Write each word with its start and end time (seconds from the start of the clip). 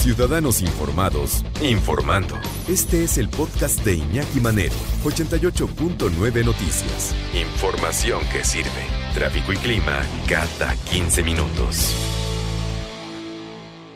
Ciudadanos 0.00 0.62
Informados, 0.62 1.44
informando. 1.62 2.34
Este 2.70 3.04
es 3.04 3.18
el 3.18 3.28
podcast 3.28 3.84
de 3.84 3.96
Iñaki 3.96 4.40
Manero, 4.40 4.72
88.9 5.04 6.42
Noticias. 6.42 7.14
Información 7.34 8.22
que 8.32 8.42
sirve. 8.42 8.70
Tráfico 9.12 9.52
y 9.52 9.56
clima 9.56 10.00
cada 10.26 10.74
15 10.90 11.22
minutos. 11.22 11.94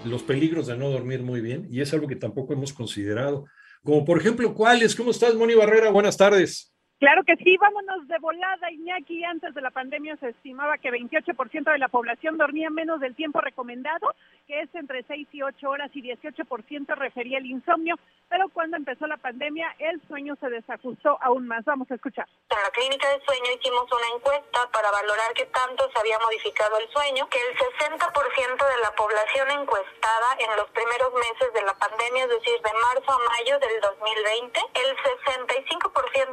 Los 0.04 0.22
peligros 0.22 0.66
de 0.66 0.76
no 0.76 0.90
dormir 0.90 1.22
muy 1.22 1.40
bien, 1.40 1.68
y 1.70 1.80
es 1.80 1.94
algo 1.94 2.06
que 2.06 2.16
tampoco 2.16 2.52
hemos 2.52 2.74
considerado. 2.74 3.46
Como 3.82 4.04
por 4.04 4.18
ejemplo, 4.18 4.52
¿cuáles? 4.52 4.94
¿Cómo 4.94 5.10
estás, 5.10 5.34
Moni 5.34 5.54
Barrera? 5.54 5.90
Buenas 5.90 6.18
tardes. 6.18 6.73
Claro 7.04 7.22
que 7.22 7.36
sí, 7.36 7.58
vámonos 7.58 8.08
de 8.08 8.18
volada, 8.18 8.70
Iñaki. 8.70 9.24
Antes 9.24 9.52
de 9.52 9.60
la 9.60 9.70
pandemia 9.70 10.16
se 10.16 10.30
estimaba 10.30 10.78
que 10.78 10.88
28% 10.88 11.36
de 11.70 11.78
la 11.78 11.88
población 11.88 12.38
dormía 12.38 12.70
menos 12.70 12.98
del 12.98 13.14
tiempo 13.14 13.42
recomendado, 13.42 14.14
que 14.46 14.62
es 14.62 14.74
entre 14.74 15.02
6 15.02 15.28
y 15.32 15.42
8 15.42 15.68
horas, 15.68 15.90
y 15.92 16.00
18% 16.00 16.96
refería 16.96 17.36
el 17.36 17.44
insomnio. 17.44 17.96
Pero 18.30 18.48
cuando 18.48 18.78
empezó 18.78 19.06
la 19.06 19.18
pandemia, 19.18 19.68
el 19.80 20.00
sueño 20.08 20.34
se 20.40 20.48
desajustó 20.48 21.18
aún 21.20 21.46
más. 21.46 21.62
Vamos 21.66 21.90
a 21.90 21.94
escuchar. 21.94 22.26
En 22.48 22.56
la 22.56 22.70
clínica 22.70 23.06
de 23.12 23.20
sueño 23.20 23.52
hicimos 23.52 23.84
una 23.84 24.16
encuesta 24.16 24.60
para 24.72 24.90
valorar 24.90 25.28
qué 25.34 25.44
tanto 25.52 25.84
se 25.92 26.00
había 26.00 26.18
modificado 26.20 26.78
el 26.78 26.88
sueño, 26.88 27.28
que 27.28 27.36
el 27.36 27.52
60% 27.52 28.00
de 28.00 28.80
la 28.80 28.90
población 28.96 29.50
encuestada 29.60 30.40
en 30.40 30.56
los 30.56 30.70
primeros 30.70 31.12
meses 31.12 31.52
de 31.52 31.68
la 31.68 31.76
pandemia, 31.76 32.24
es 32.24 32.30
decir, 32.30 32.56
de 32.64 32.72
marzo 32.72 33.12
a 33.12 33.20
mayo 33.28 33.58
del 33.60 33.76
2020, 33.92 34.56
el 34.72 34.90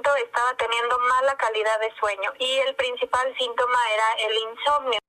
65% 0.01 0.25
estaba 0.25 0.53
teniendo 0.57 0.97
mala 0.99 1.35
calidad 1.37 1.79
de 1.79 1.91
sueño 1.99 2.31
y 2.39 2.67
el 2.67 2.75
principal 2.75 3.27
síntoma 3.37 3.79
era 3.93 4.27
el 4.27 4.33
insomnio. 4.49 4.99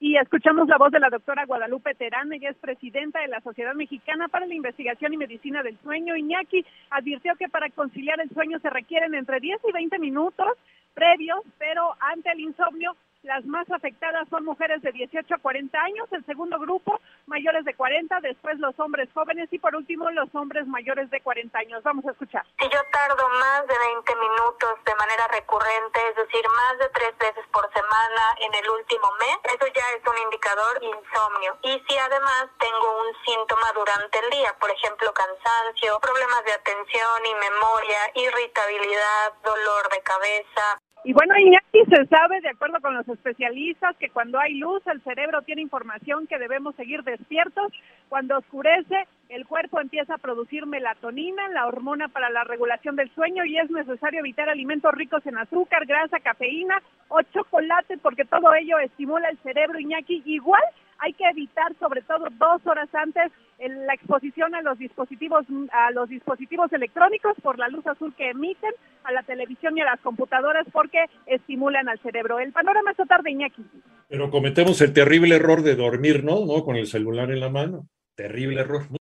Y 0.00 0.16
escuchamos 0.16 0.66
la 0.66 0.78
voz 0.78 0.90
de 0.90 0.98
la 0.98 1.10
doctora 1.10 1.46
Guadalupe 1.46 1.94
Terán, 1.94 2.32
ella 2.32 2.50
es 2.50 2.56
presidenta 2.56 3.20
de 3.20 3.28
la 3.28 3.40
Sociedad 3.40 3.74
Mexicana 3.74 4.26
para 4.26 4.46
la 4.46 4.54
Investigación 4.54 5.14
y 5.14 5.16
Medicina 5.16 5.62
del 5.62 5.78
Sueño. 5.80 6.16
Iñaki 6.16 6.66
advirtió 6.90 7.36
que 7.36 7.48
para 7.48 7.70
conciliar 7.70 8.20
el 8.20 8.28
sueño 8.30 8.58
se 8.58 8.70
requieren 8.70 9.14
entre 9.14 9.38
10 9.38 9.60
y 9.68 9.72
20 9.72 9.98
minutos 10.00 10.58
previos, 10.94 11.40
pero 11.58 11.94
ante 12.00 12.32
el 12.32 12.40
insomnio 12.40 12.96
las 13.22 13.44
más 13.44 13.70
afectadas 13.70 14.28
son 14.28 14.44
mujeres 14.44 14.82
de 14.82 14.92
18 14.92 15.34
a 15.34 15.38
40 15.38 15.80
años, 15.80 16.08
el 16.12 16.24
segundo 16.26 16.58
grupo 16.58 17.00
mayores 17.26 17.64
de 17.64 17.74
40, 17.74 18.20
después 18.20 18.58
los 18.58 18.78
hombres 18.78 19.08
jóvenes 19.14 19.48
y 19.52 19.58
por 19.58 19.74
último 19.76 20.10
los 20.10 20.28
hombres 20.34 20.66
mayores 20.66 21.08
de 21.10 21.20
40 21.20 21.56
años. 21.58 21.82
Vamos 21.82 22.04
a 22.06 22.10
escuchar. 22.10 22.44
Si 22.58 22.68
yo 22.68 22.80
tardo 22.90 23.28
más 23.28 23.66
de 23.66 23.78
20 23.78 24.16
minutos 24.16 24.70
de 24.84 24.94
manera 24.96 25.28
recurrente, 25.28 26.00
es 26.10 26.16
decir, 26.16 26.44
más 26.50 26.78
de 26.78 26.88
tres 26.90 27.16
veces 27.18 27.44
por 27.52 27.64
semana 27.72 28.22
en 28.40 28.52
el 28.54 28.70
último 28.70 29.08
mes, 29.20 29.38
eso 29.54 29.66
ya 29.72 29.86
es 29.96 30.02
un 30.06 30.18
indicador 30.18 30.82
insomnio. 30.82 31.56
Y 31.62 31.80
si 31.88 31.98
además 31.98 32.48
tengo 32.58 32.88
un 33.00 33.10
síntoma 33.24 33.70
durante 33.74 34.18
el 34.18 34.30
día, 34.30 34.54
por 34.58 34.70
ejemplo, 34.70 35.12
cansancio, 35.14 35.98
problemas 36.00 36.44
de 36.44 36.52
atención 36.52 37.26
y 37.26 37.34
memoria, 37.34 38.00
irritabilidad, 38.14 39.32
dolor 39.42 39.88
de 39.90 40.02
cabeza, 40.02 40.82
y 41.04 41.12
bueno, 41.12 41.36
Iñaki, 41.36 41.80
se 41.88 42.06
sabe, 42.06 42.40
de 42.40 42.50
acuerdo 42.50 42.80
con 42.80 42.94
los 42.94 43.08
especialistas, 43.08 43.96
que 43.96 44.10
cuando 44.10 44.38
hay 44.38 44.54
luz, 44.54 44.86
el 44.86 45.02
cerebro 45.02 45.42
tiene 45.42 45.60
información 45.60 46.28
que 46.28 46.38
debemos 46.38 46.76
seguir 46.76 47.02
despiertos. 47.02 47.72
Cuando 48.08 48.38
oscurece, 48.38 49.08
el 49.28 49.44
cuerpo 49.46 49.80
empieza 49.80 50.14
a 50.14 50.18
producir 50.18 50.64
melatonina, 50.64 51.48
la 51.48 51.66
hormona 51.66 52.06
para 52.06 52.30
la 52.30 52.44
regulación 52.44 52.94
del 52.94 53.10
sueño, 53.14 53.44
y 53.44 53.58
es 53.58 53.68
necesario 53.70 54.20
evitar 54.20 54.48
alimentos 54.48 54.94
ricos 54.94 55.26
en 55.26 55.38
azúcar, 55.38 55.86
grasa, 55.86 56.20
cafeína 56.20 56.80
o 57.08 57.20
chocolate, 57.22 57.98
porque 57.98 58.24
todo 58.24 58.54
ello 58.54 58.78
estimula 58.78 59.28
el 59.28 59.38
cerebro, 59.38 59.80
Iñaki. 59.80 60.22
Igual 60.24 60.62
hay 60.98 61.14
que 61.14 61.24
evitar, 61.24 61.74
sobre 61.80 62.02
todo 62.02 62.28
dos 62.30 62.64
horas 62.64 62.88
antes, 62.94 63.32
la 63.68 63.94
exposición 63.94 64.54
a 64.54 64.62
los 64.62 64.78
dispositivos 64.78 65.46
a 65.72 65.90
los 65.92 66.08
dispositivos 66.08 66.72
electrónicos 66.72 67.34
por 67.42 67.58
la 67.58 67.68
luz 67.68 67.86
azul 67.86 68.14
que 68.16 68.30
emiten 68.30 68.72
a 69.04 69.12
la 69.12 69.22
televisión 69.22 69.76
y 69.76 69.80
a 69.80 69.84
las 69.84 70.00
computadoras 70.00 70.66
porque 70.72 70.98
estimulan 71.26 71.88
al 71.88 71.98
cerebro. 72.00 72.40
El 72.40 72.52
panorama 72.52 72.90
esta 72.90 73.06
tarde, 73.06 73.30
Iñaki. 73.30 73.64
Pero 74.08 74.30
cometemos 74.30 74.80
el 74.80 74.92
terrible 74.92 75.36
error 75.36 75.62
de 75.62 75.76
dormir, 75.76 76.24
¿no? 76.24 76.44
¿no? 76.44 76.64
Con 76.64 76.76
el 76.76 76.86
celular 76.86 77.30
en 77.30 77.40
la 77.40 77.48
mano. 77.48 77.86
Terrible 78.14 78.60
error. 78.60 78.82